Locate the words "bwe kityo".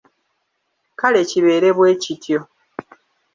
1.77-2.39